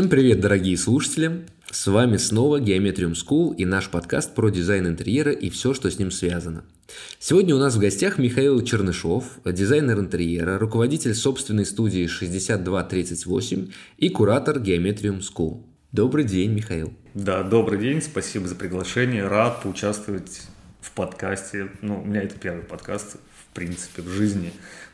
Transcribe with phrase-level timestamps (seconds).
[0.00, 1.44] Всем привет, дорогие слушатели!
[1.70, 5.98] С вами снова Geometrium School и наш подкаст про дизайн интерьера и все, что с
[5.98, 6.64] ним связано.
[7.18, 14.56] Сегодня у нас в гостях Михаил Чернышов, дизайнер интерьера, руководитель собственной студии 6238 и куратор
[14.56, 15.64] Geometrium School.
[15.92, 16.94] Добрый день, Михаил.
[17.12, 19.28] Да, добрый день, спасибо за приглашение.
[19.28, 20.40] Рад поучаствовать
[20.80, 21.68] в подкасте.
[21.82, 23.18] Ну, у меня это первый подкаст,
[23.50, 24.50] в принципе, в жизни.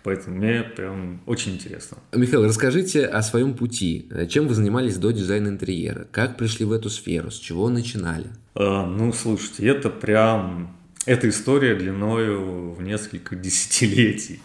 [0.07, 1.99] Поэтому мне прям очень интересно.
[2.13, 4.09] Михаил, расскажите о своем пути.
[4.31, 6.07] Чем вы занимались до дизайна интерьера?
[6.13, 7.33] Как пришли в эту сферу?
[7.33, 8.27] С чего начинали?
[8.55, 10.77] А, ну, слушайте, это прям...
[11.07, 14.39] Эта история длиною в несколько десятилетий.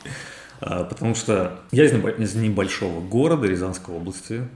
[0.61, 4.47] А, потому что я из небольшого города Рязанской области.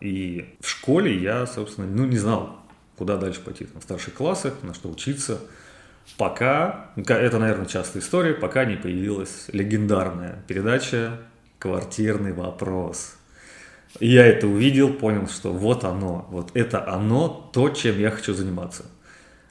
[0.00, 2.64] И в школе я, собственно, ну, не знал,
[2.96, 3.66] куда дальше пойти.
[3.66, 5.38] Там, в старших классах, на что учиться–
[6.16, 11.18] пока, это, наверное, частая история, пока не появилась легендарная передача
[11.58, 13.16] «Квартирный вопрос».
[14.00, 18.84] Я это увидел, понял, что вот оно, вот это оно, то, чем я хочу заниматься.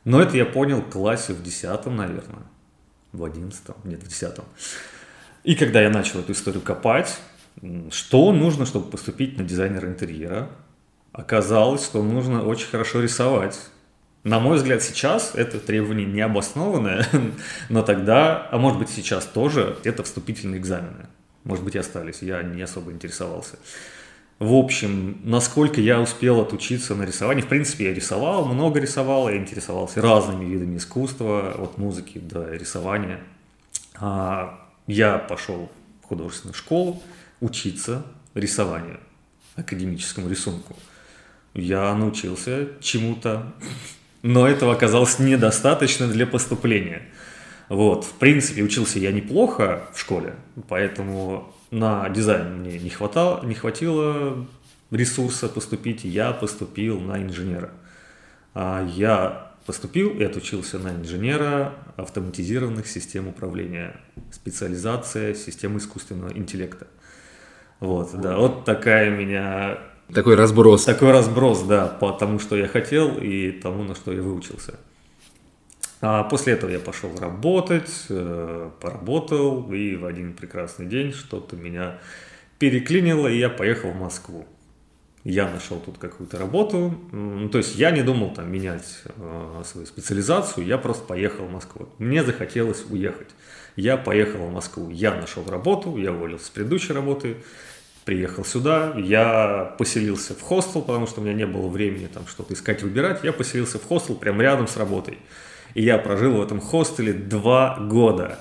[0.04, 2.44] Но это я понял в классе в десятом, наверное,
[3.12, 4.46] в одиннадцатом, нет, в десятом.
[5.44, 7.20] И когда я начал эту историю копать,
[7.90, 10.50] что нужно, чтобы поступить на дизайнера интерьера,
[11.12, 13.60] оказалось, что нужно очень хорошо рисовать.
[14.26, 17.08] На мой взгляд, сейчас это требование не обоснованное,
[17.70, 21.06] но тогда, а может быть сейчас тоже, это вступительные экзамены.
[21.44, 23.60] Может быть, и остались, я не особо интересовался.
[24.40, 29.38] В общем, насколько я успел отучиться на рисовании, в принципе, я рисовал, много рисовал, я
[29.38, 33.20] интересовался разными видами искусства, от музыки до рисования.
[33.94, 37.04] А, я пошел в художественную школу
[37.42, 38.04] учиться
[38.34, 39.00] рисованию,
[39.56, 40.76] академическому рисунку.
[41.54, 43.54] Я научился чему-то,
[44.26, 47.04] но этого оказалось недостаточно для поступления.
[47.70, 50.34] Вот, в принципе, учился я неплохо в школе,
[50.68, 54.48] поэтому на дизайн мне не хватало, не хватило
[54.90, 57.70] ресурса поступить, я поступил на инженера.
[58.56, 63.96] А я поступил и отучился на инженера автоматизированных систем управления,
[64.32, 66.88] специализация системы искусственного интеллекта.
[67.80, 69.78] Вот, да, вот такая у меня
[70.14, 70.86] такой разброс.
[70.86, 74.80] Такой разброс, да, по тому, что я хотел и тому, на что я выучился.
[76.02, 82.00] А после этого я пошел работать, э, поработал, и в один прекрасный день что-то меня
[82.60, 84.46] переклинило, и я поехал в Москву.
[85.24, 89.88] Я нашел тут какую-то работу, ну, то есть я не думал там менять э, свою
[89.88, 91.90] специализацию, я просто поехал в Москву.
[91.98, 93.30] Мне захотелось уехать.
[93.76, 97.38] Я поехал в Москву, я нашел работу, я уволился с предыдущей работы,
[98.06, 102.54] приехал сюда, я поселился в хостел, потому что у меня не было времени там что-то
[102.54, 103.24] искать, выбирать.
[103.24, 105.18] Я поселился в хостел прямо рядом с работой.
[105.74, 108.40] И я прожил в этом хостеле два года.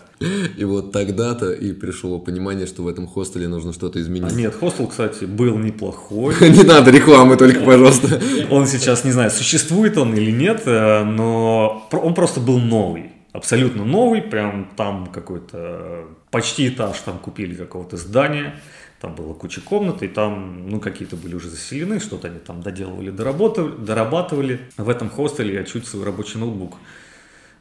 [0.56, 4.32] И вот тогда-то и пришло понимание, что в этом хостеле нужно что-то изменить.
[4.32, 6.34] А нет, хостел, кстати, был неплохой.
[6.40, 8.20] Не надо рекламы только, пожалуйста.
[8.50, 13.10] Он сейчас, не знаю, существует он или нет, э, но он просто был новый.
[13.32, 18.60] Абсолютно новый, прям там какой-то почти этаж там купили какого-то здания.
[19.04, 23.10] Там была куча комнат, и там, ну, какие-то были уже заселены, что-то они там доделывали,
[23.10, 24.60] доработали, дорабатывали.
[24.78, 26.78] В этом хостеле я чуть свой рабочий ноутбук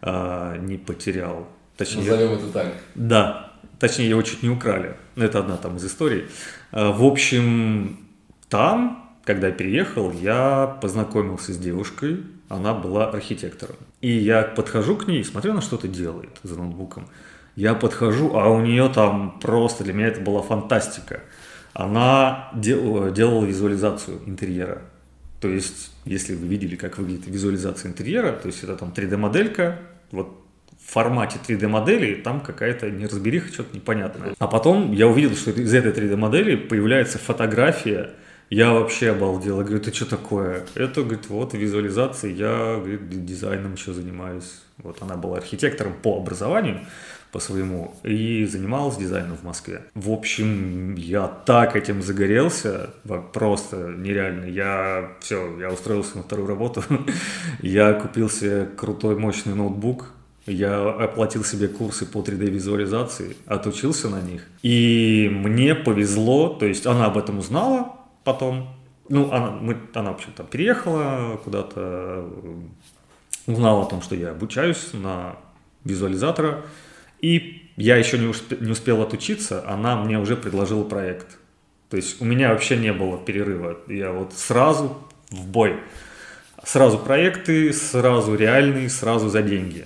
[0.02, 1.50] а, не потерял.
[1.76, 2.74] Точнее, Назовем это так.
[2.96, 4.96] Да, точнее, его чуть не украли.
[5.18, 6.28] Это одна там из историй.
[6.72, 8.00] А, в общем,
[8.48, 13.75] там, когда я переехал, я познакомился с девушкой, она была архитектором.
[14.00, 17.10] И я подхожу к ней и смотрю, она что-то делает за ноутбуком.
[17.56, 21.22] Я подхожу, а у нее там просто для меня это была фантастика.
[21.74, 24.81] Она дел, делала визуализацию интерьера.
[25.40, 29.80] То есть, если вы видели, как выглядит визуализация интерьера, то есть это там 3D-моделька,
[30.12, 30.44] вот
[30.80, 34.36] в формате 3D-модели там какая-то неразбериха, что-то непонятное.
[34.40, 38.12] А потом я увидел, что из этой 3D-модели появляется фотография,
[38.50, 39.58] я вообще обалдел.
[39.58, 40.66] Я говорю, это что такое?
[40.76, 44.62] Это, говорит, вот визуализация, я говорит, дизайном еще занимаюсь.
[44.78, 46.81] Вот она была архитектором по образованию,
[47.31, 49.81] по своему и занималась дизайном в Москве.
[49.96, 52.92] В общем, я так этим загорелся,
[53.34, 54.46] просто нереально.
[54.46, 56.84] Я все, я устроился на вторую работу,
[57.62, 60.12] я купил себе крутой мощный ноутбук,
[60.46, 64.44] я оплатил себе курсы по 3D-визуализации, отучился на них.
[64.62, 67.93] И мне повезло, то есть она об этом узнала
[68.24, 68.70] потом.
[69.10, 72.30] Ну, она, мы, она в общем, там переехала куда-то,
[73.48, 75.36] узнала о том, что я обучаюсь на
[75.84, 76.62] визуализатора.
[77.20, 81.38] И я еще не, успе, не успел отучиться, она мне уже предложила проект.
[81.90, 83.78] То есть у меня вообще не было перерыва.
[83.88, 84.98] Я вот сразу
[85.30, 85.80] в бой.
[86.64, 89.86] Сразу проекты, сразу реальные, сразу за деньги.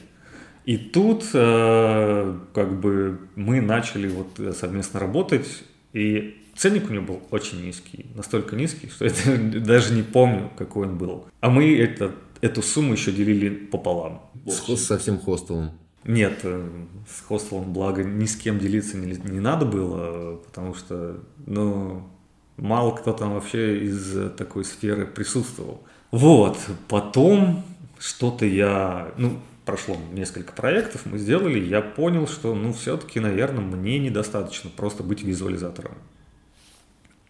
[0.65, 5.63] И тут э, как бы мы начали вот совместно работать.
[5.93, 9.11] И ценник у него был очень низкий, настолько низкий, что я
[9.59, 11.25] даже не помню, какой он был.
[11.39, 14.23] А мы это, эту сумму еще делили пополам.
[14.45, 15.71] С, со всем хостелом.
[16.03, 16.69] Нет, э,
[17.09, 22.03] с хостелом, благо, ни с кем делиться не, не надо было, потому что, ну,
[22.55, 25.83] мало кто там вообще из такой сферы присутствовал.
[26.11, 26.57] Вот,
[26.87, 27.63] потом
[27.99, 33.99] что-то я, ну, прошло несколько проектов, мы сделали, я понял, что, ну, все-таки, наверное, мне
[33.99, 35.95] недостаточно просто быть визуализатором.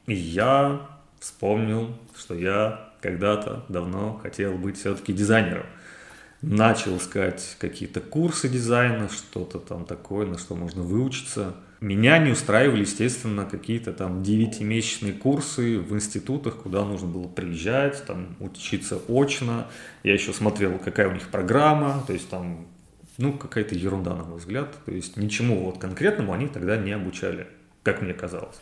[0.08, 0.88] Я
[1.20, 5.66] вспомнил, что я когда-то давно хотел быть все-таки дизайнером.
[6.42, 12.82] Начал искать какие-то курсы дизайна, что-то там такое, на что можно выучиться– меня не устраивали,
[12.82, 19.68] естественно, какие-то там девятимесячные курсы в институтах, куда нужно было приезжать, там учиться очно.
[20.04, 22.66] Я еще смотрел, какая у них программа, то есть там,
[23.20, 24.74] ну, какая-то ерунда, на мой взгляд.
[24.86, 27.46] То есть ничему вот конкретному они тогда не обучали,
[27.84, 28.58] как мне казалось.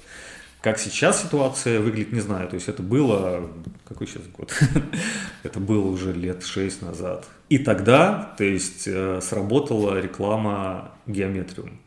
[0.66, 2.48] Как сейчас ситуация выглядит, не знаю.
[2.50, 3.52] То есть это было...
[3.88, 4.52] Какой сейчас год?
[5.44, 7.28] это было уже лет шесть назад.
[7.50, 11.80] И тогда, то есть, э, сработала реклама Геометриум.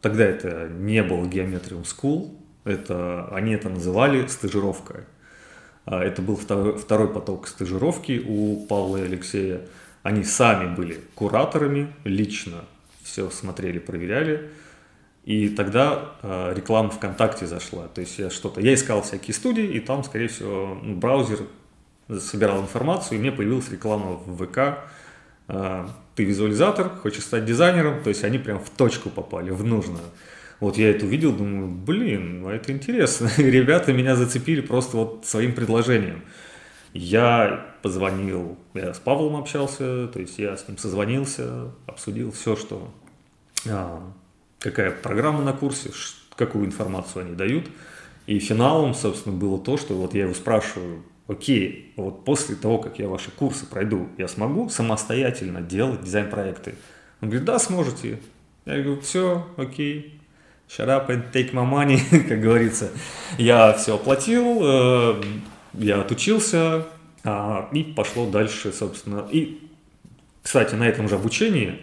[0.00, 2.34] Тогда это не был Geometrium School,
[2.64, 5.00] это, они это называли стажировкой.
[5.84, 9.60] А, это был второй, второй поток стажировки у Павла и Алексея.
[10.02, 12.64] Они сами были кураторами, лично
[13.02, 14.48] все смотрели, проверяли.
[15.24, 17.86] И тогда э, реклама ВКонтакте зашла.
[17.88, 21.46] То есть я что-то, я искал всякие студии, и там, скорее всего, ну, браузер
[22.18, 24.80] собирал информацию, и мне появилась реклама в ВК
[25.48, 30.04] а, ты визуализатор, хочешь стать дизайнером, то есть они прям в точку попали, в нужную.
[30.60, 33.30] Вот я это увидел, думаю, блин, ну это интересно.
[33.38, 36.22] И ребята меня зацепили просто вот своим предложением.
[36.94, 42.92] Я позвонил, я с Павлом общался, то есть я с ним созвонился, обсудил все, что
[43.68, 44.02] а,
[44.62, 45.90] какая программа на курсе,
[46.36, 47.66] какую информацию они дают.
[48.26, 52.98] И финалом, собственно, было то, что вот я его спрашиваю, окей, вот после того, как
[52.98, 56.76] я ваши курсы пройду, я смогу самостоятельно делать дизайн-проекты?
[57.20, 58.20] Он говорит, да, сможете.
[58.64, 60.20] Я говорю, все, окей,
[60.68, 62.90] shut up and take my money, как говорится.
[63.38, 65.22] Я все оплатил, э,
[65.74, 66.86] я отучился,
[67.24, 69.26] а, и пошло дальше, собственно.
[69.30, 69.68] И,
[70.42, 71.80] кстати, на этом же обучении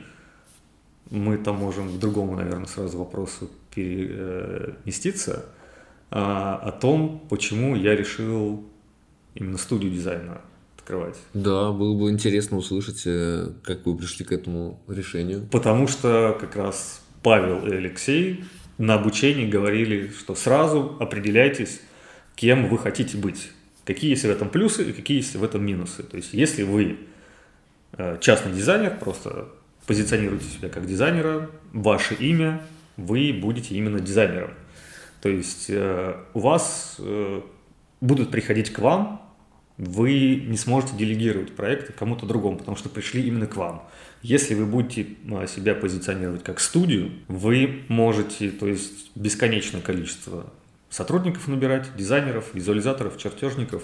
[1.10, 5.46] мы там можем к другому, наверное, сразу вопросу переместиться,
[6.12, 8.64] а, о том, почему я решил
[9.36, 10.42] именно студию дизайна
[10.78, 11.16] открывать.
[11.34, 15.48] Да, было бы интересно услышать, э, как вы пришли к этому решению.
[15.52, 18.44] Потому что как раз Павел и Алексей
[18.78, 21.82] на обучении говорили, что сразу определяйтесь,
[22.36, 23.52] кем вы хотите быть.
[23.86, 26.04] Какие есть в этом плюсы и какие есть в этом минусы.
[26.04, 26.98] То есть, если вы
[27.94, 29.50] э, частный дизайнер, просто
[29.90, 32.62] позиционируете себя как дизайнера, ваше имя,
[32.96, 34.52] вы будете именно дизайнером.
[35.20, 37.02] То есть, э, у вас
[38.00, 39.20] будут приходить к вам,
[39.80, 43.84] вы не сможете делегировать проекты кому-то другому, потому что пришли именно к вам.
[44.22, 50.52] Если вы будете а, себя позиционировать как студию, вы можете, то есть бесконечное количество
[50.90, 53.84] сотрудников набирать, дизайнеров, визуализаторов, чертежников,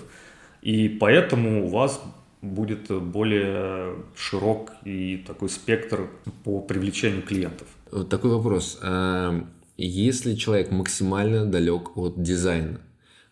[0.62, 2.00] и поэтому у вас
[2.46, 6.10] будет более широк и такой спектр
[6.44, 7.68] по привлечению клиентов.
[7.92, 8.80] Вот такой вопрос.
[8.82, 9.44] А
[9.78, 12.80] если человек максимально далек от дизайна,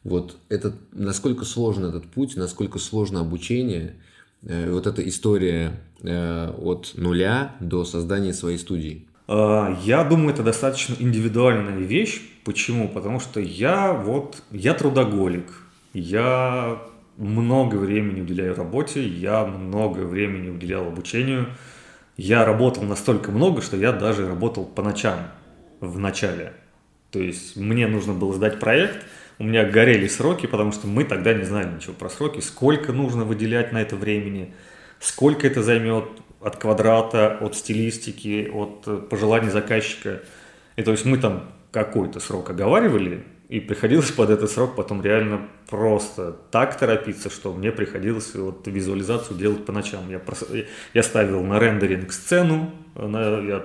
[0.03, 3.95] вот этот, насколько сложен этот путь, насколько сложно обучение,
[4.41, 9.07] э, вот эта история э, от нуля до создания своей студии?
[9.27, 12.21] А, я думаю, это достаточно индивидуальная вещь.
[12.43, 12.89] Почему?
[12.89, 15.45] Потому что я вот, я трудоголик,
[15.93, 16.81] я
[17.17, 21.47] много времени уделяю работе, я много времени уделял обучению.
[22.17, 25.19] Я работал настолько много, что я даже работал по ночам
[25.79, 26.53] в начале.
[27.11, 29.05] То есть мне нужно было сдать проект–
[29.39, 33.25] у меня горели сроки, потому что мы тогда не знали ничего про сроки, сколько нужно
[33.25, 34.53] выделять на это времени,
[34.99, 36.05] сколько это займет
[36.39, 40.21] от квадрата, от стилистики, от пожеланий заказчика.
[40.75, 45.47] И то есть мы там какой-то срок оговаривали, и приходилось под этот срок потом реально
[45.69, 50.09] просто так торопиться, что мне приходилось вот визуализацию делать по ночам.
[50.09, 50.43] Я, прос...
[50.95, 53.39] я ставил на рендеринг сцену, на...
[53.47, 53.63] я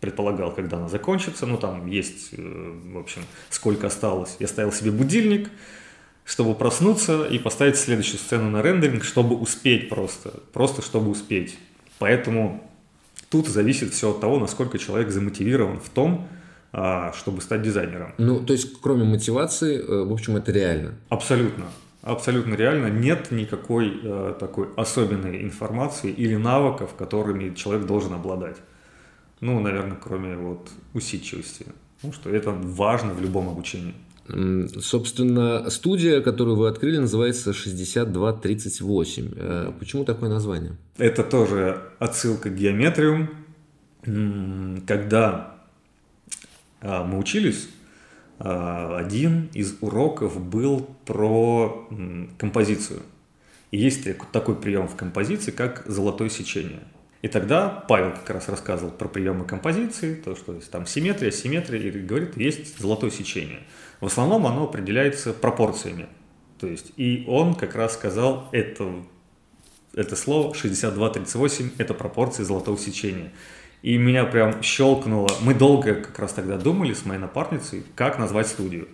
[0.00, 1.46] предполагал, когда она закончится.
[1.46, 4.36] Ну, там есть, э, в общем, сколько осталось.
[4.40, 5.48] Я ставил себе будильник,
[6.26, 10.34] чтобы проснуться и поставить следующую сцену на рендеринг, чтобы успеть просто.
[10.52, 11.56] Просто чтобы успеть.
[11.98, 12.70] Поэтому
[13.30, 16.28] тут зависит все от того, насколько человек замотивирован в том,
[17.14, 18.14] чтобы стать дизайнером.
[18.18, 20.94] Ну, то есть, кроме мотивации, э, в общем, это реально?
[21.08, 21.66] Абсолютно.
[22.02, 22.88] Абсолютно реально.
[22.88, 28.56] Нет никакой э, такой особенной информации или навыков, которыми человек должен обладать.
[29.40, 31.66] Ну, наверное, кроме вот усидчивости.
[31.96, 33.94] Потому что это важно в любом обучении.
[34.80, 39.32] Собственно, студия, которую вы открыли, называется 6238.
[39.36, 40.76] Э, почему такое название?
[40.98, 43.30] Это тоже отсылка к геометрию.
[44.86, 45.53] Когда а,
[46.84, 47.68] мы учились,
[48.38, 51.88] а, один из уроков был про
[52.38, 53.02] композицию.
[53.70, 56.82] И есть такой прием в композиции, как золотое сечение.
[57.22, 61.80] И тогда Павел как раз рассказывал про приемы композиции, то, что есть там симметрия, симметрия,
[61.80, 63.60] и говорит, есть золотое сечение.
[64.00, 66.06] В основном оно определяется пропорциями.
[66.60, 69.02] То есть, и он как раз сказал это,
[69.94, 73.32] это слово 62-38, это пропорции золотого сечения.
[73.84, 75.28] И меня прям щелкнуло.
[75.42, 78.88] Мы долго как раз тогда думали с моей напарницей, как назвать студию.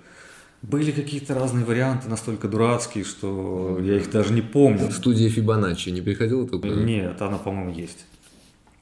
[0.62, 4.90] Были какие-то разные варианты, настолько дурацкие, что я их даже не помню.
[4.90, 6.66] Студия Фибоначчи не приходила только?
[6.66, 7.98] Нет, она, по-моему, есть.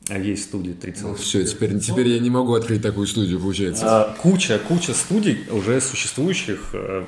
[0.08, 1.02] А есть студии 30.
[1.02, 3.84] Ну, все, теперь, теперь я не могу открыть такую студию, получается.
[3.84, 6.70] А, куча, куча студий уже существующих.
[6.72, 7.04] Э,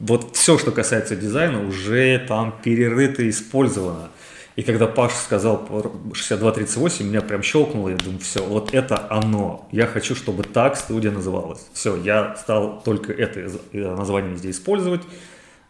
[0.00, 4.10] вот все, что касается дизайна, уже там перерыто и использовано.
[4.54, 5.66] И когда Паш сказал
[6.12, 9.66] 6238, меня прям щелкнуло, я думаю, все, вот это оно.
[9.72, 11.66] Я хочу, чтобы так студия называлась.
[11.72, 15.02] Все, я стал только это э, название везде использовать.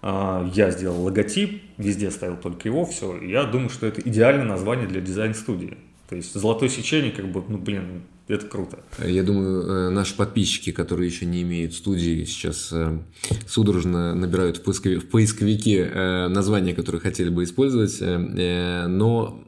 [0.02, 3.20] А, я сделал логотип, везде ставил только его, все.
[3.20, 5.78] Я думаю, что это идеальное название для дизайн-студии.
[6.08, 8.78] То есть золотое сечение, как бы, ну, блин, это круто.
[9.04, 12.98] Я думаю, э, наши подписчики, которые еще не имеют студии, сейчас э,
[13.46, 19.42] судорожно набирают в, поисковике э, названия, которые хотели бы использовать, но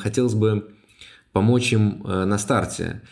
[0.00, 0.68] хотелось бы
[1.32, 3.02] помочь им на старте.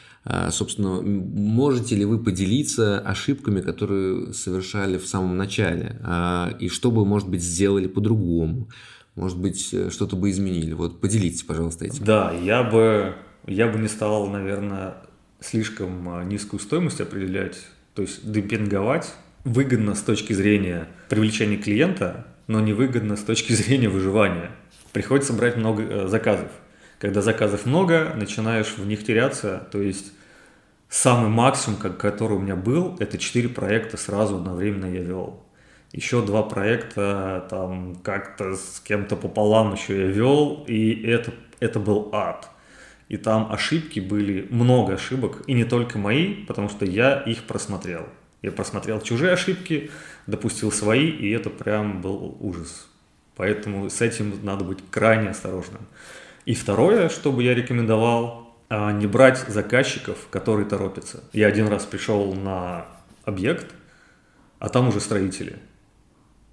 [0.50, 6.00] Собственно, можете ли вы поделиться ошибками, которые совершали в самом начале,
[6.60, 8.68] и что бы, может быть, сделали по-другому?
[9.14, 10.74] Может быть, что-то бы изменили.
[10.74, 12.04] Вот поделитесь, пожалуйста, этим.
[12.04, 13.16] Да, я бы,
[13.48, 14.94] я бы не стал, наверное,
[15.40, 17.58] слишком а, низкую стоимость определять,
[17.94, 19.12] то есть демпинговать
[19.44, 24.50] выгодно с точки зрения привлечения клиента, но невыгодно с точки зрения выживания.
[24.92, 26.50] Приходится брать много э, заказов.
[26.98, 30.12] Когда заказов много, начинаешь в них теряться, то есть
[30.88, 35.44] самый максимум, который у меня был, это 4 проекта сразу одновременно я вел.
[35.92, 42.10] Еще два проекта там как-то с кем-то пополам еще я вел, и это, это был
[42.12, 42.50] ад.
[43.08, 48.06] И там ошибки были, много ошибок, и не только мои, потому что я их просмотрел.
[48.42, 49.90] Я просмотрел чужие ошибки,
[50.26, 52.86] допустил свои, и это прям был ужас.
[53.36, 55.80] Поэтому с этим надо быть крайне осторожным.
[56.44, 61.24] И второе, что бы я рекомендовал, а, не брать заказчиков, которые торопятся.
[61.32, 62.86] Я один раз пришел на
[63.24, 63.74] объект,
[64.58, 65.56] а там уже строители–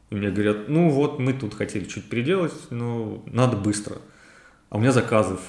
[0.10, 3.98] и мне говорят, ну вот мы тут хотели чуть переделать, но надо быстро.
[4.70, 5.42] А у меня заказов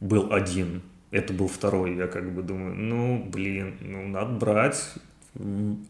[0.00, 1.96] был один, это был второй.
[1.96, 4.94] Я как бы думаю, ну блин, ну надо брать.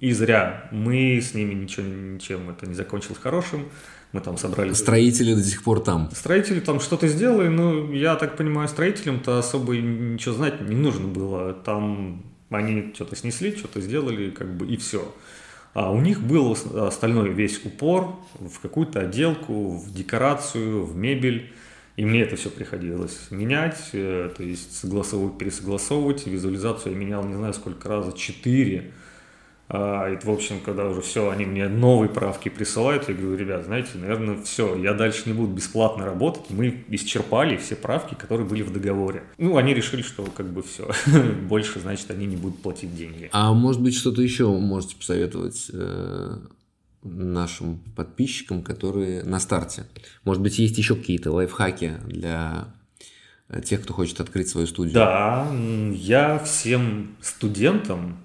[0.00, 0.68] И зря.
[0.72, 3.64] Мы с ними ничего, ничем это не закончилось хорошим.
[4.12, 4.72] Мы там собрали...
[4.72, 6.10] Строители до сих пор там.
[6.12, 11.52] Строители там что-то сделали, но я так понимаю, строителям-то особо ничего знать не нужно было.
[11.52, 15.14] Там они что-то снесли, что-то сделали, как бы и все.
[15.74, 21.52] А у них был остальной весь упор в какую-то отделку, в декорацию, в мебель.
[21.98, 26.28] И мне это все приходилось менять, э, то есть согласовывать, пересогласовывать.
[26.28, 28.92] Визуализацию я менял не знаю сколько раз, четыре.
[29.68, 33.64] А, и, в общем, когда уже все, они мне новые правки присылают, я говорю, ребят,
[33.64, 38.62] знаете, наверное, все, я дальше не буду бесплатно работать, мы исчерпали все правки, которые были
[38.62, 39.24] в договоре.
[39.36, 40.88] Ну, они решили, что как бы все,
[41.48, 43.28] больше, значит, они не будут платить деньги.
[43.32, 46.36] А может быть, что-то еще можете посоветовать э,
[47.02, 49.84] нашим подписчикам, которые на старте?
[50.24, 52.74] Может быть, есть еще какие-то лайфхаки для
[53.64, 54.94] тех, кто хочет открыть свою студию?
[54.94, 55.50] Да,
[55.92, 58.18] я всем студентам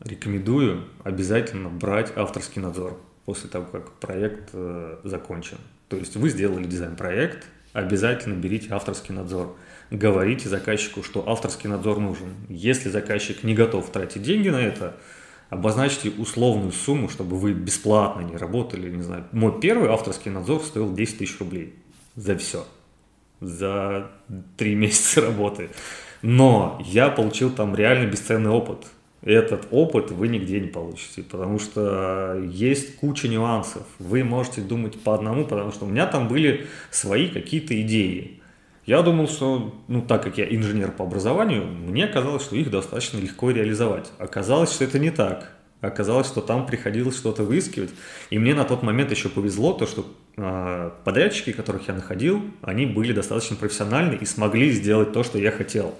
[0.00, 5.58] рекомендую обязательно брать авторский надзор после того, как проект э, закончен.
[5.88, 9.56] То есть вы сделали дизайн-проект, обязательно берите авторский надзор.
[9.90, 12.34] Говорите заказчику, что авторский надзор нужен.
[12.48, 14.96] Если заказчик не готов тратить деньги на это,
[15.50, 19.26] обозначьте условную сумму, чтобы вы бесплатно не работали, не знаю.
[19.32, 21.74] Мой первый авторский надзор стоил 10 тысяч рублей
[22.16, 22.64] за все.
[23.40, 24.10] За
[24.56, 25.70] три месяца работы.
[26.22, 28.86] Но я получил там реально бесценный опыт
[29.22, 33.82] этот опыт вы нигде не получите, потому что есть куча нюансов.
[33.98, 38.39] Вы можете думать по одному, потому что у меня там были свои какие-то идеи.
[38.86, 43.18] Я думал, что, ну, так как я инженер по образованию, мне казалось, что их достаточно
[43.18, 44.10] легко реализовать.
[44.18, 45.52] Оказалось, что это не так.
[45.80, 47.90] Оказалось, что там приходилось что-то выискивать.
[48.28, 50.06] И мне на тот момент еще повезло, то, что
[50.36, 55.50] э, подрядчики, которых я находил, они были достаточно профессиональны и смогли сделать то, что я
[55.50, 55.94] хотел.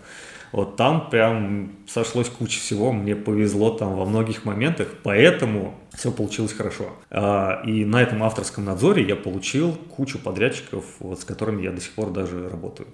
[0.53, 6.53] Вот там прям сошлось куча всего, мне повезло там во многих моментах, поэтому все получилось
[6.53, 6.91] хорошо.
[7.11, 11.81] А, и на этом авторском надзоре я получил кучу подрядчиков, вот, с которыми я до
[11.81, 12.89] сих пор даже работаю.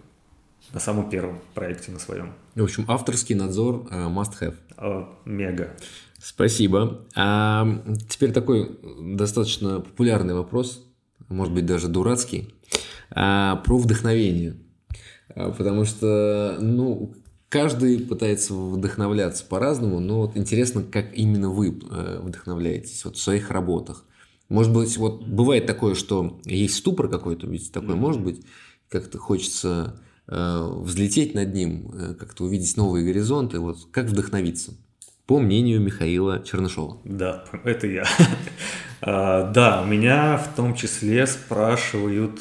[0.72, 2.32] На самом первом проекте на своем.
[2.54, 4.54] В общем, авторский надзор uh, must have.
[4.76, 5.70] Uh, мега.
[6.18, 7.06] Спасибо.
[7.14, 7.66] А
[8.08, 10.84] теперь такой достаточно популярный вопрос,
[11.28, 12.52] может быть даже дурацкий,
[13.10, 14.56] а, про вдохновение.
[15.34, 17.14] А, потому что, ну,
[17.48, 23.50] каждый пытается вдохновляться по-разному, но вот интересно, как именно вы э, вдохновляетесь вот в своих
[23.50, 24.04] работах.
[24.48, 27.96] Может быть, вот бывает такое, что есть ступор какой-то, ведь такое mm-hmm.
[27.96, 28.44] может быть,
[28.88, 33.58] как-то хочется э, взлететь над ним, э, как-то увидеть новые горизонты.
[33.58, 34.74] Вот как вдохновиться?
[35.26, 36.98] По мнению Михаила Чернышова.
[37.04, 38.04] Да, это я.
[39.00, 42.40] а, да, меня в том числе спрашивают,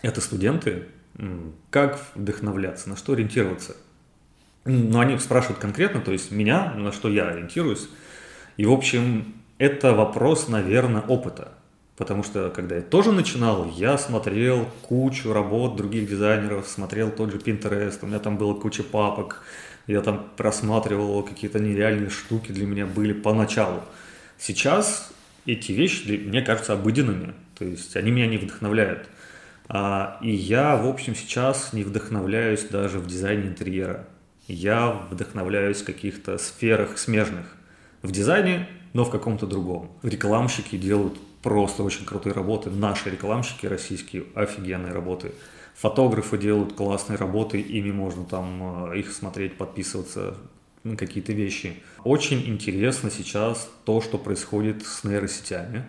[0.00, 0.84] это студенты,
[1.70, 3.76] как вдохновляться, на что ориентироваться.
[4.64, 7.88] Но они спрашивают конкретно, то есть меня, на что я ориентируюсь.
[8.56, 11.52] И, в общем, это вопрос, наверное, опыта.
[11.96, 17.38] Потому что, когда я тоже начинал, я смотрел кучу работ других дизайнеров, смотрел тот же
[17.38, 19.42] Pinterest, у меня там было куча папок,
[19.86, 23.82] я там просматривал какие-то нереальные штуки для меня были поначалу.
[24.38, 25.12] Сейчас
[25.46, 29.08] эти вещи мне кажутся обыденными, то есть они меня не вдохновляют.
[29.68, 34.04] А, и я, в общем, сейчас не вдохновляюсь даже в дизайне интерьера
[34.46, 37.46] я вдохновляюсь в каких-то сферах смежных.
[38.02, 39.90] В дизайне, но в каком-то другом.
[40.02, 42.70] Рекламщики делают просто очень крутые работы.
[42.70, 45.32] Наши рекламщики российские офигенные работы.
[45.74, 50.36] Фотографы делают классные работы, ими можно там э, их смотреть, подписываться
[50.84, 51.82] на какие-то вещи.
[52.04, 55.84] Очень интересно сейчас то, что происходит с нейросетями.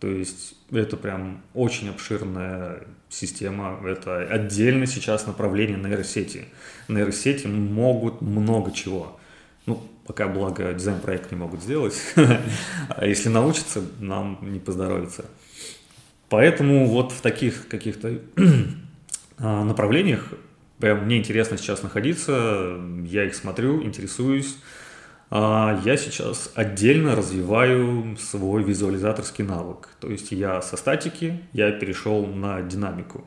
[0.00, 6.46] То есть это прям очень обширная система, это отдельно сейчас направление нейросети.
[6.88, 9.20] Нейросети могут много чего.
[9.66, 11.94] Ну, пока, благо, дизайн-проект не могут сделать.
[12.88, 15.26] А если научатся, нам не поздоровится.
[16.28, 18.18] Поэтому вот в таких каких-то
[19.38, 20.32] а, направлениях
[20.78, 24.56] прям мне интересно сейчас находиться, я их смотрю, интересуюсь,
[25.30, 29.88] я сейчас отдельно развиваю свой визуализаторский навык.
[30.00, 33.24] То есть я со статики, я перешел на динамику.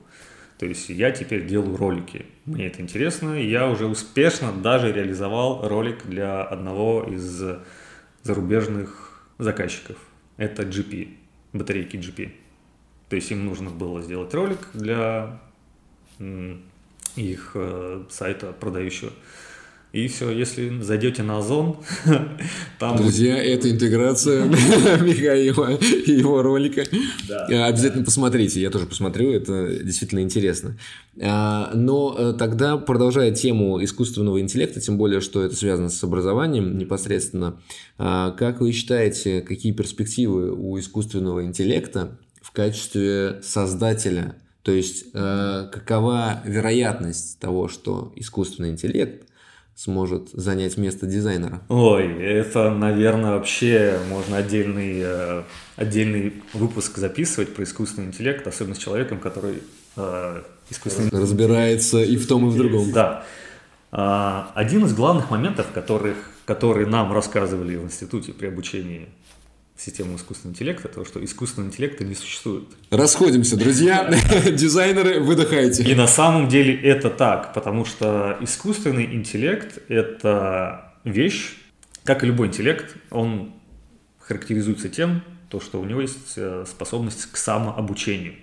[0.57, 2.25] То есть я теперь делаю ролики.
[2.45, 3.41] Мне это интересно.
[3.41, 7.41] Я уже успешно даже реализовал ролик для одного из
[8.23, 9.97] зарубежных заказчиков.
[10.37, 11.15] Это GP,
[11.53, 12.31] батарейки GP.
[13.09, 15.39] То есть им нужно было сделать ролик для
[17.15, 19.11] их э, сайта продающего.
[19.93, 21.77] И все, если зайдете на Озон,
[22.79, 22.97] там...
[22.97, 26.83] Друзья, это интеграция Михаила и его ролика.
[27.29, 28.05] Да, э, Обязательно да.
[28.05, 30.79] посмотрите, я тоже посмотрю, это действительно интересно.
[31.21, 36.75] А, но э, тогда, продолжая тему искусственного интеллекта, тем более, что это связано с образованием
[36.75, 37.59] непосредственно,
[37.99, 44.37] а, как вы считаете, какие перспективы у искусственного интеллекта в качестве создателя?
[44.63, 49.27] То есть, э, какова вероятность того, что искусственный интеллект–
[49.75, 51.61] сможет занять место дизайнера?
[51.69, 55.43] Ой, это, наверное, вообще можно отдельный, э,
[55.75, 59.63] отдельный выпуск записывать про искусственный интеллект, особенно с человеком, который
[59.95, 61.09] э, искусственный...
[61.11, 62.91] разбирается и в том, и в другом.
[62.91, 63.25] Да.
[63.91, 69.09] А, один из главных моментов, которых, которые нам рассказывали в институте при обучении
[69.77, 72.65] систему искусственного интеллекта, то, что искусственного интеллекта не существует.
[72.89, 74.13] Расходимся, друзья.
[74.51, 75.83] Дизайнеры, выдыхайте.
[75.83, 81.57] И на самом деле это так, потому что искусственный интеллект– это вещь,
[82.03, 83.53] как и любой интеллект, он
[84.19, 88.35] характеризуется тем, то, что у него есть э, способность к самообучению.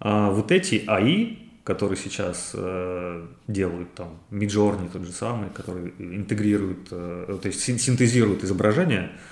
[0.00, 6.88] А вот эти АИ, которые сейчас э, делают там Midjourney тот же самый, который интегрирует,
[6.90, 9.10] э, то есть синтезирует изображение–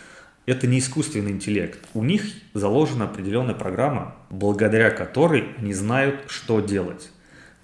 [0.47, 1.79] это не искусственный интеллект.
[1.95, 2.25] У них
[2.55, 7.11] заложена определенная программа, благодаря которой они знают, что делать.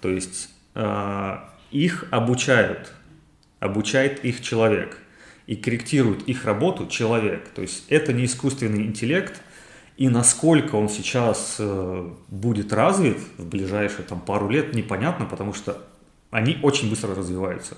[0.01, 1.37] То есть э,
[1.71, 2.93] их обучают,
[3.59, 4.97] обучает их человек
[5.45, 7.49] и корректирует их работу человек.
[7.49, 9.41] То есть это не искусственный интеллект,
[9.97, 15.81] и насколько он сейчас э, будет развит в ближайшие там, пару лет, непонятно, потому что
[16.31, 17.75] они очень быстро развиваются.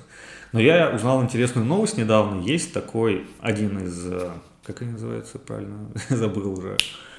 [0.51, 2.41] Но я узнал интересную новость недавно.
[2.41, 4.29] Есть такой один из э,
[4.71, 6.77] как они называются правильно, забыл уже,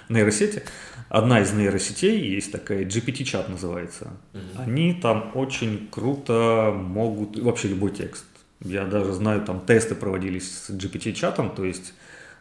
[0.08, 0.62] нейросети.
[1.08, 4.12] Одна из нейросетей есть такая, GPT-чат называется.
[4.32, 4.62] Угу.
[4.62, 8.24] Они там очень круто могут, вообще любой текст.
[8.60, 11.94] Я даже знаю, там тесты проводились с GPT-чатом, то есть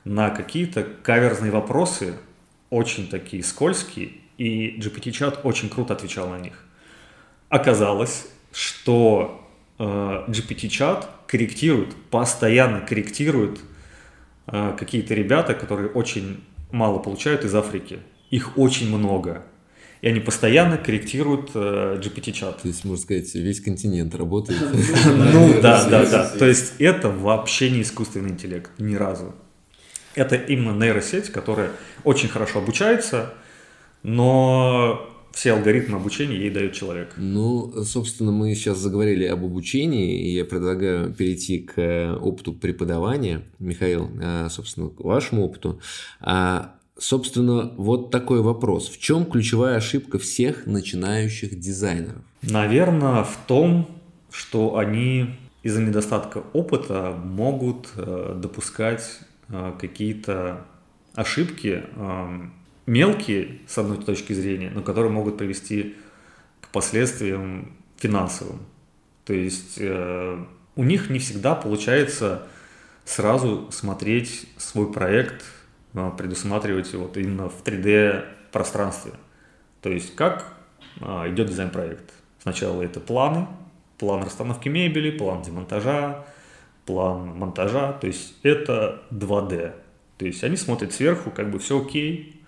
[0.06, 2.16] на какие-то каверзные вопросы,
[2.70, 6.64] очень такие скользкие, и GPT-чат очень круто отвечал на них.
[7.50, 9.42] Оказалось, что
[9.78, 13.60] GPT-чат корректирует, постоянно корректирует
[14.46, 18.00] какие-то ребята, которые очень мало получают из Африки.
[18.30, 19.44] Их очень много
[20.02, 22.62] и они постоянно корректируют э, GPT-чат.
[22.64, 24.60] То есть, можно сказать, весь континент работает.
[25.06, 26.30] Ну да, да, да.
[26.30, 29.36] То есть это вообще не искусственный интеллект, ни разу.
[30.16, 31.72] Это именно нейросеть, которая
[32.04, 33.34] очень хорошо обучается,
[34.04, 37.14] но все алгоритмы обучения ей дает человек.
[37.18, 43.44] Ну, собственно, мы сейчас заговорили об обучении, и я предлагаю перейти к опыту преподавания.
[43.60, 45.80] Михаил, э, собственно, к вашему опыту.
[46.20, 48.88] А Собственно, вот такой вопрос.
[48.88, 52.22] В чем ключевая ошибка всех начинающих дизайнеров?
[52.44, 53.88] Наверное, в том,
[54.30, 60.66] что они из-за недостатка опыта могут э, допускать э, какие-то
[61.16, 62.40] ошибки, э,
[62.86, 65.96] мелкие, с одной точки зрения, но которые могут привести
[66.60, 68.60] к последствиям финансовым.
[69.26, 72.48] То есть э, у них не всегда получается
[73.06, 75.44] сразу смотреть свой проект
[76.18, 79.12] предусматривать вот именно в 3D пространстве.
[79.82, 80.54] То есть как
[81.02, 82.14] а, идет дизайн-проект.
[82.42, 83.48] Сначала это планы,
[83.98, 86.26] план расстановки мебели, план демонтажа,
[86.86, 89.74] план монтажа, то есть это 2D.
[90.18, 92.41] То есть они смотрят сверху, как бы все окей,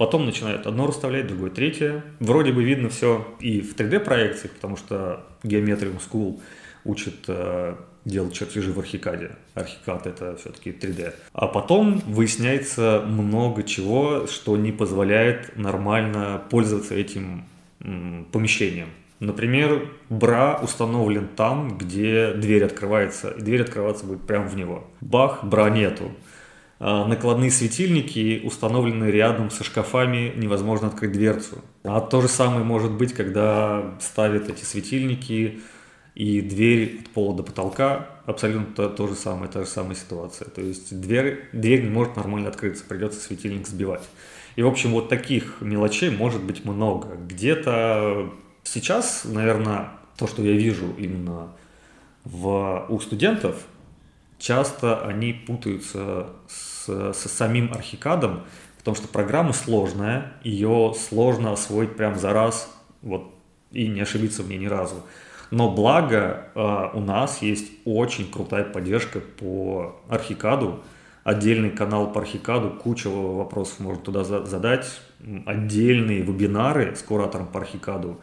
[0.00, 2.02] потом начинают одно расставлять, другое третье.
[2.20, 6.40] Вроде бы видно все и в 3D-проекциях, потому что Geometrium School
[6.86, 7.74] учит э,
[8.06, 9.32] делать чертежи в Архикаде.
[9.52, 11.12] Архикад это все-таки 3D.
[11.34, 17.44] А потом выясняется много чего, что не позволяет нормально пользоваться этим
[18.32, 18.88] помещением.
[19.18, 24.86] Например, бра установлен там, где дверь открывается, и дверь открываться будет прямо в него.
[25.02, 26.10] Бах, бра нету.
[26.82, 31.58] А накладные светильники установлены рядом со шкафами, невозможно открыть дверцу.
[31.84, 35.60] А то же самое может быть, когда ставят эти светильники
[36.14, 40.48] и дверь от пола до потолка абсолютно то, то же самое, та же самая ситуация.
[40.48, 44.08] То есть дверь, дверь не может нормально открыться, придется светильник сбивать.
[44.56, 47.14] И, в общем, вот таких мелочей может быть много.
[47.16, 48.32] Где-то
[48.64, 51.52] сейчас, наверное, то, что я вижу именно
[52.24, 53.66] в, у студентов,
[54.38, 56.69] часто они путаются с,
[57.12, 58.44] с самим архикадом,
[58.78, 63.34] потому что программа сложная, ее сложно освоить прямо за раз вот,
[63.72, 65.02] и не ошибиться в ней ни разу.
[65.50, 70.80] Но благо э, у нас есть очень крутая поддержка по Архикаду,
[71.24, 75.00] отдельный канал по Архикаду, куча вопросов можно туда задать,
[75.46, 78.20] отдельные вебинары с куратором по Архикаду,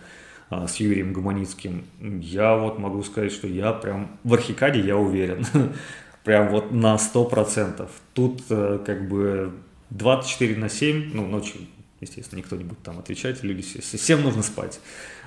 [0.49, 1.83] э, с Юрием Гуманицким.
[1.99, 5.45] Я вот могу сказать, что я прям в Архикаде я уверен,
[6.27, 7.89] прям вот на 100%.
[8.13, 9.53] Тут э, как бы
[9.91, 11.61] 24 на 7, ну ночью
[12.01, 14.81] естественно, никто не будет там отвечать, люди все, всем нужно спать.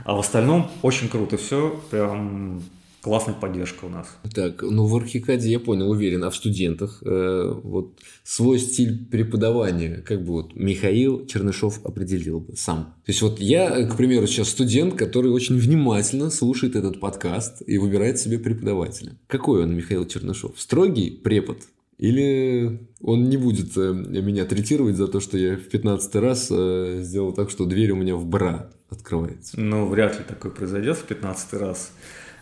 [0.04, 2.62] А в остальном очень круто все, прям
[3.00, 4.08] классная поддержка у нас.
[4.34, 10.02] Так, ну в Архикаде я понял, уверен, а в студентах э, вот свой стиль преподавания,
[10.06, 12.94] как бы вот Михаил Чернышов определил бы сам.
[13.04, 17.78] То есть вот я, к примеру, сейчас студент, который очень внимательно слушает этот подкаст и
[17.78, 19.16] выбирает себе преподавателя.
[19.26, 20.60] Какой он, Михаил Чернышов?
[20.60, 21.58] Строгий препод?
[22.00, 27.00] Или он не будет э, меня третировать за то, что я в 15 раз э,
[27.02, 29.60] сделал так, что дверь у меня в бра открывается?
[29.60, 31.92] Ну, вряд ли такое произойдет в 15 раз,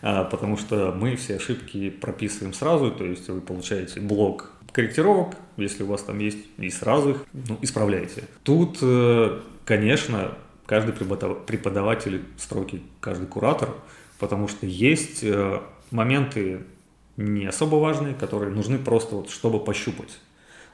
[0.01, 5.87] потому что мы все ошибки прописываем сразу, то есть вы получаете блок корректировок, если у
[5.87, 8.23] вас там есть, и сразу их ну, исправляете.
[8.43, 10.35] Тут, э, конечно,
[10.65, 13.69] каждый преподаватель строгий, каждый куратор,
[14.19, 15.25] потому что есть
[15.91, 16.61] моменты
[17.17, 20.19] не особо важные, которые нужны просто вот, чтобы пощупать.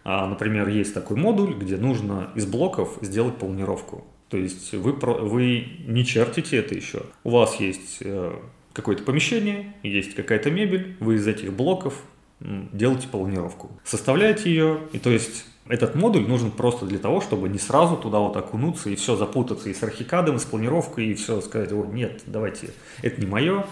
[0.03, 4.05] А, например, есть такой модуль, где нужно из блоков сделать планировку.
[4.29, 7.03] То есть вы, вы не чертите это еще.
[7.23, 8.35] У вас есть э,
[8.75, 12.03] какое-то помещение, есть какая-то мебель, вы из этих блоков
[12.39, 13.71] делаете планировку.
[13.83, 18.19] Составляете ее, и то есть этот модуль нужен просто для того, чтобы не сразу туда
[18.19, 21.85] вот окунуться и все запутаться и с архикадом, и с планировкой, и все сказать, о,
[21.85, 23.65] нет, давайте, это не мое.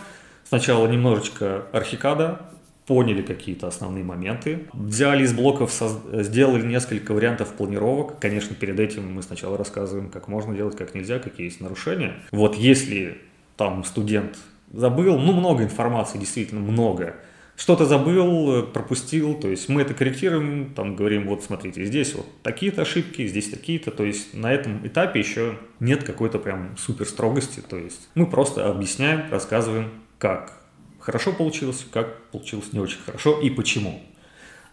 [0.47, 2.49] Сначала немножечко архикада,
[2.85, 5.71] поняли какие-то основные моменты, взяли из блоков,
[6.11, 8.19] сделали несколько вариантов планировок.
[8.19, 12.15] Конечно, перед этим мы сначала рассказываем, как можно делать, как нельзя, какие есть нарушения.
[12.31, 13.17] Вот если
[13.55, 14.37] там студент
[14.73, 17.15] забыл, ну много информации, действительно много,
[17.55, 22.81] что-то забыл, пропустил, то есть мы это корректируем, там говорим, вот смотрите, здесь вот такие-то
[22.81, 27.77] ошибки, здесь такие-то, то есть на этом этапе еще нет какой-то прям супер строгости, то
[27.77, 30.53] есть мы просто объясняем, рассказываем, как
[30.99, 34.01] хорошо получилось, как получилось не очень хорошо и почему.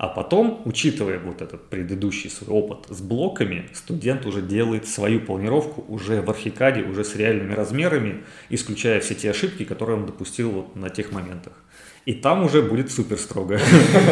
[0.01, 5.85] А потом, учитывая вот этот предыдущий свой опыт с блоками, студент уже делает свою планировку
[5.89, 10.75] уже в архикаде, уже с реальными размерами, исключая все те ошибки, которые он допустил вот
[10.75, 11.53] на тех моментах.
[12.07, 13.61] И там уже будет супер строго.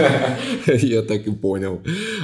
[0.66, 1.80] Я так и понял.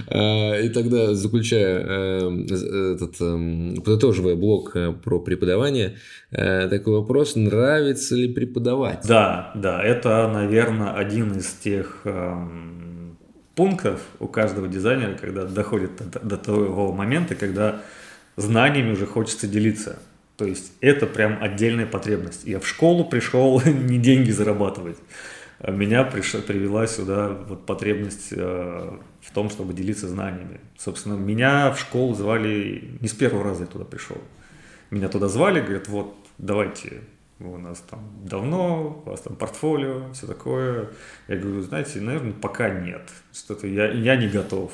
[0.09, 5.97] А, и тогда, заключая э, этот, эм, подытоживая блок э, про преподавание,
[6.33, 9.07] э, такой вопрос, нравится ли преподавать?
[9.09, 12.94] Да, да, это, наверное, один из тех эм,
[13.55, 17.83] пунктов у каждого дизайнера, когда доходит до того момента, когда
[18.37, 19.99] знаниями уже хочется делиться.
[20.37, 22.45] То есть это прям отдельная потребность.
[22.45, 24.99] Я в школу пришел не деньги зарабатывать.
[25.61, 26.33] А меня приш...
[26.47, 30.61] привела сюда вот потребность э, в том, чтобы делиться знаниями.
[30.77, 34.19] Собственно, меня в школу звали, не с первого раза я туда пришел.
[34.91, 37.03] Меня туда звали, говорят, вот, давайте,
[37.41, 40.91] у нас там давно, у вас там портфолио, все такое.
[41.29, 43.11] Я говорю, знаете, наверное, пока нет.
[43.33, 44.73] Что-то я, я не готов.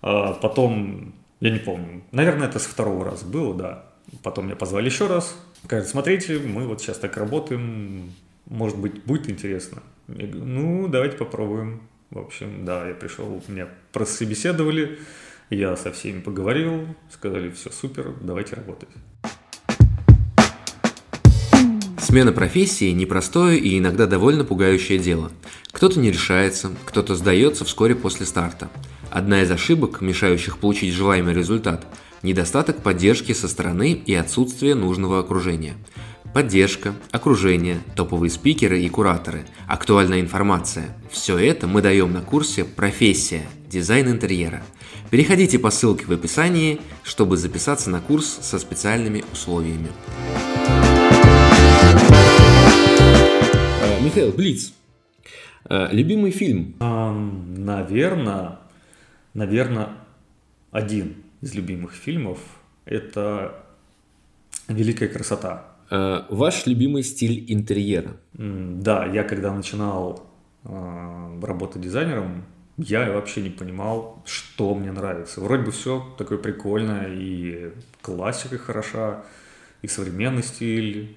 [0.00, 3.84] А потом, я не помню, наверное, это с второго раза было, да.
[4.22, 5.36] Потом меня позвали еще раз.
[5.64, 8.12] Говорят, смотрите, мы вот сейчас так работаем,
[8.46, 9.82] может быть, будет интересно.
[10.08, 11.82] Я говорю, ну, давайте попробуем.
[12.10, 14.98] В общем, да, я пришел, меня прособеседовали,
[15.50, 18.88] я со всеми поговорил, сказали, все супер, давайте работать.
[22.08, 25.30] Смена профессии– непростое и иногда довольно пугающее дело.
[25.72, 28.70] Кто-то не решается, кто-то сдается вскоре после старта.
[29.10, 31.86] Одна из ошибок, мешающих получить желаемый результат–
[32.22, 35.74] недостаток поддержки со стороны и отсутствие нужного окружения–
[36.32, 43.46] Поддержка, окружение, топовые спикеры и кураторы, актуальная информация– все это мы даем на курсе «Профессия.
[43.66, 44.62] Дизайн интерьера».
[45.10, 49.88] Переходите по ссылке в описании, чтобы записаться на курс со специальными условиями.
[54.04, 54.74] Михаил, Блиц.
[55.64, 56.76] А, любимый фильм?
[56.78, 58.58] Наверное,
[59.34, 59.88] наверное,
[60.70, 62.38] один из любимых фильмов–
[62.84, 63.64] это
[64.68, 65.64] «Великая красота».
[65.90, 68.16] Э, ваш любимый стиль интерьера?
[68.34, 70.26] Да, я когда начинал
[70.64, 72.44] э, работать дизайнером,
[72.76, 75.40] я вообще не понимал, что мне нравится.
[75.40, 79.24] Вроде бы все такое прикольное, и классика хороша,
[79.82, 81.16] и современный стиль.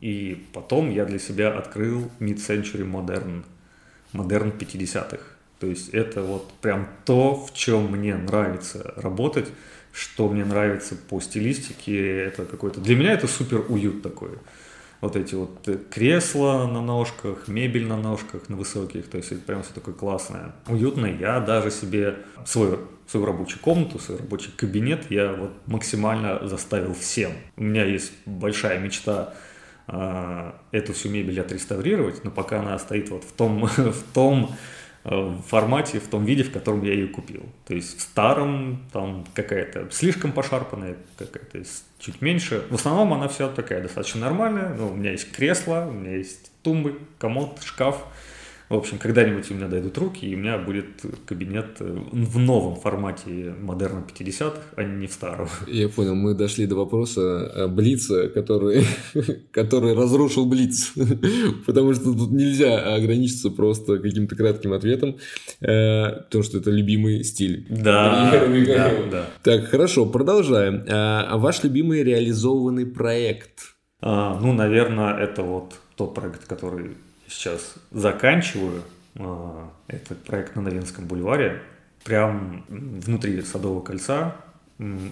[0.00, 3.44] И потом я для себя открыл Mid-Century Modern,
[4.12, 5.22] модерн 50-х.
[5.60, 9.48] То есть это вот прям то, в чем мне нравится работать
[9.92, 12.80] что мне нравится по стилистике, это какой-то...
[12.80, 14.30] Для меня это супер уют такой.
[15.02, 19.62] Вот эти вот кресла на ножках, мебель на ножках, на высоких, то есть это прям
[19.62, 20.54] все такое классное.
[20.68, 21.06] Уютно.
[21.06, 27.32] Я даже себе свою, свою рабочую комнату, свой рабочий кабинет я вот максимально заставил всем.
[27.56, 29.34] У меня есть большая мечта
[29.88, 34.81] э, эту всю мебель отреставрировать, но пока она стоит вот в том, в том Э,
[35.04, 37.42] в формате, в том виде, в котором я ее купил.
[37.66, 41.62] То есть в старом, там какая-то слишком пошарпанная, какая-то
[41.98, 42.64] чуть меньше.
[42.70, 44.74] В основном она вся такая достаточно нормальная.
[44.74, 48.04] Ну, у меня есть кресло, у меня есть тумбы, комод, шкаф.
[48.72, 52.76] В общем, когда-нибудь у меня дойдут руки, и у меня будет кабинет э, в новом
[52.76, 55.46] формате модерна 50-х, а не в старом.
[55.66, 58.86] Я понял, мы дошли до вопроса Блица, который,
[59.50, 60.94] который разрушил Блиц.
[61.66, 65.18] Потому что тут нельзя ограничиться просто каким-то кратким ответом,
[65.60, 67.66] э, потому что это любимый стиль.
[67.68, 69.26] Да, да, да.
[69.42, 70.82] Так, хорошо, продолжаем.
[70.88, 73.74] А ваш любимый реализованный проект?
[74.00, 76.92] А, ну, наверное, это вот тот проект, который
[77.32, 78.82] сейчас заканчиваю.
[79.16, 81.62] А, этот проект на Новинском бульваре.
[82.04, 84.36] Прям внутри Садового кольца.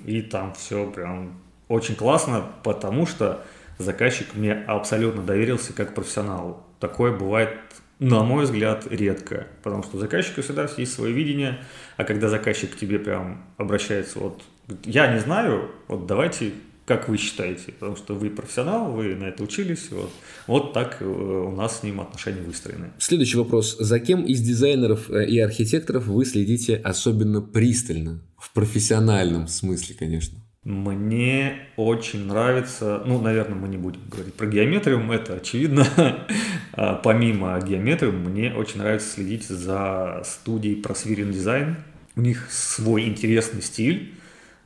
[0.04, 3.44] И там все прям очень классно, потому что
[3.78, 6.64] заказчик мне абсолютно доверился как профессионалу.
[6.80, 7.56] Такое бывает,
[8.00, 9.46] на мой взгляд, редко.
[9.62, 11.60] Потому что у заказчика всегда есть свое видение,
[11.96, 14.42] а когда заказчик к тебе прям обращается, вот
[14.84, 16.52] я не знаю, вот давайте
[16.90, 17.70] как вы считаете?
[17.70, 19.92] Потому что вы профессионал, вы на это учились.
[19.92, 20.10] Вот,
[20.48, 22.90] вот так э, у нас с ним отношения выстроены.
[22.98, 23.76] Следующий вопрос.
[23.78, 28.24] За кем из дизайнеров э, и архитекторов вы следите особенно пристально?
[28.36, 30.40] В профессиональном смысле, конечно.
[30.64, 35.86] Мне очень нравится, ну, наверное, мы не будем говорить про геометрию, это очевидно.
[36.72, 41.76] А помимо геометрии, мне очень нравится следить за студией Просвирен Дизайн.
[42.16, 44.14] У них свой интересный стиль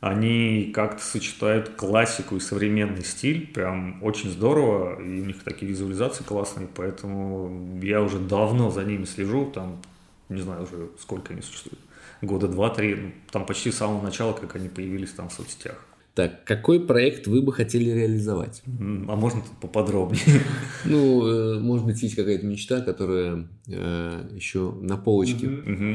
[0.04, 6.22] они как-то сочетают классику и современный стиль, прям очень здорово, и у них такие визуализации
[6.24, 9.80] классные, поэтому я уже давно за ними слежу, там,
[10.28, 11.80] не знаю уже сколько они существуют,
[12.20, 15.82] года два-три, ну, там почти с самого начала, как они появились там в соцсетях.
[16.14, 18.62] Так, какой проект вы бы хотели реализовать?
[18.66, 20.22] А можно тут поподробнее?
[20.84, 25.48] Ну, э, может быть, есть какая-то мечта, которая э, еще на полочке.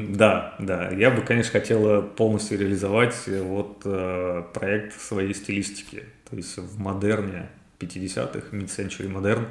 [0.09, 0.89] Да, да.
[0.89, 6.03] Я бы, конечно, хотела полностью реализовать вот э, проект в своей стилистики.
[6.29, 9.47] То есть в модерне 50-х, mid-century модерн.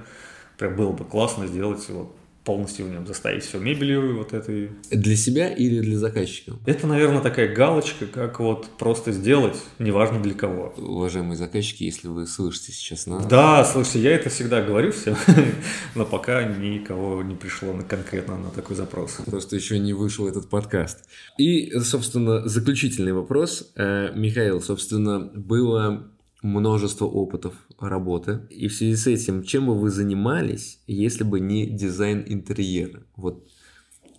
[0.59, 2.15] Прям было бы классно сделать вот
[2.49, 4.71] полностью в нем заставить все мебелью вот этой.
[4.91, 6.53] Для себя или для заказчика?
[6.65, 10.73] Это, наверное, такая галочка, как вот просто сделать, неважно для кого.
[10.79, 13.27] Уважаемые заказчики, если вы слышите сейчас нас.
[13.27, 15.15] Да, слушайте, я это всегда говорю всем,
[15.95, 19.19] но пока никого не пришло на, конкретно на такой запрос.
[19.27, 21.05] Просто еще не вышел этот подкаст.
[21.37, 23.73] И, собственно, заключительный вопрос.
[23.77, 26.09] Э, Михаил, собственно, было
[26.43, 28.43] множество опытов работы.
[28.51, 33.03] И в связи с этим, чем бы вы занимались, если бы не дизайн интерьера?
[33.17, 33.49] Вот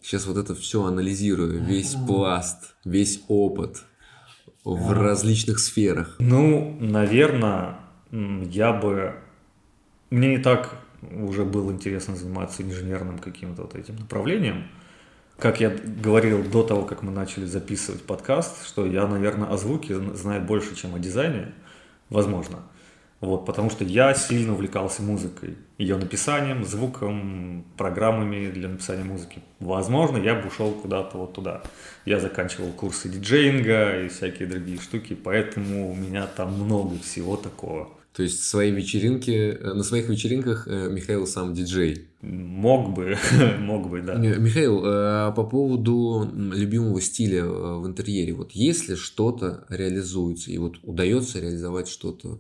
[0.02, 3.84] сейчас вот это все анализирую, весь пласт, весь опыт
[4.64, 6.16] в различных сферах.
[6.20, 7.80] Ну, наверное,
[8.12, 9.16] я бы...
[10.10, 14.66] Мне не так уже было интересно заниматься инженерным каким-то вот этим направлением.
[15.38, 19.98] Как я говорил до того, как мы начали записывать подкаст, что я, наверное, о звуке
[20.16, 21.54] знаю больше, чем о дизайне
[22.10, 22.60] возможно.
[23.22, 29.42] Вот, потому что я сильно увлекался музыкой, ее написанием, звуком, программами для написания музыки.
[29.60, 31.62] Возможно, я бы ушел куда-то вот туда.
[32.06, 37.90] Я заканчивал курсы диджеинга и всякие другие штуки, поэтому у меня там много всего такого.
[38.14, 42.08] То есть свои вечеринки, э, на своих вечеринках э, Михаил сам диджей.
[42.22, 43.18] Мог бы,
[43.60, 44.16] мог бы, да.
[44.16, 51.40] Михаил, э, по поводу любимого стиля в интерьере, вот если что-то реализуется, и вот удается
[51.40, 52.40] реализовать что-то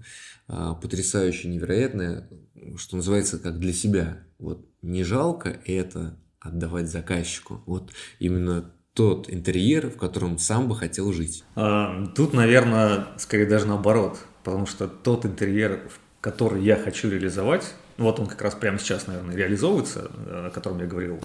[0.81, 2.27] потрясающее, невероятное,
[2.75, 9.91] что называется, как для себя, вот не жалко это отдавать заказчику, вот именно тот интерьер,
[9.91, 11.43] в котором сам бы хотел жить?
[11.55, 15.79] А, тут, наверное, скорее даже наоборот потому что тот интерьер,
[16.21, 20.79] который я хочу реализовать, вот он как раз прямо сейчас, наверное, реализовывается, э, о котором
[20.79, 21.19] я говорил,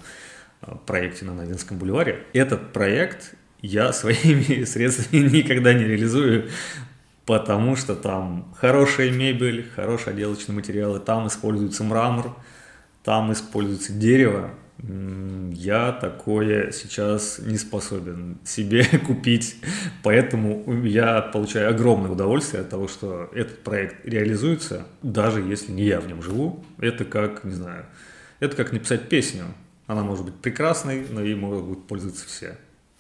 [0.61, 2.23] о проекте на Новинском бульваре.
[2.35, 6.51] Этот проект я своими средствами никогда не реализую,
[7.25, 12.37] потому что там хорошая мебель, хорошие отделочные материалы, там используется мрамор,
[13.05, 19.57] там используется дерево, я такое сейчас не способен себе купить,
[20.03, 26.01] поэтому я получаю огромное удовольствие от того, что этот проект реализуется, даже если не я
[26.01, 26.65] в нем живу.
[26.79, 27.87] Это как, не знаю,
[28.41, 29.45] это как написать песню.
[29.87, 32.57] Она может быть прекрасной, но ей могут пользоваться все.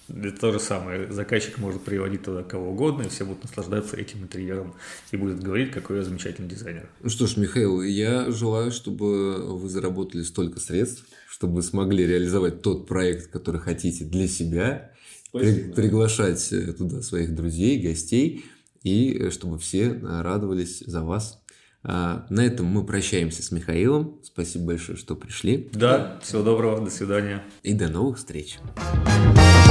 [0.08, 1.10] Это то же самое.
[1.10, 4.74] Заказчик может приводить туда кого угодно, и все будут наслаждаться этим интерьером
[5.10, 6.88] и будут говорить, какой я замечательный дизайнер.
[7.00, 12.60] Ну что ж, Михаил, я желаю, чтобы вы заработали столько средств, чтобы вы смогли реализовать
[12.62, 14.92] тот проект, который хотите для себя,
[15.32, 18.44] при, приглашать э, туда своих друзей, гостей,
[18.82, 21.40] и чтобы все э, радовались за вас.
[21.86, 24.18] А, на этом мы прощаемся с Михаилом.
[24.22, 25.68] Спасибо большое, что пришли.
[25.72, 27.42] Да, всего доброго, до свидания.
[27.62, 28.58] И до новых встреч.
[28.76, 29.63] thank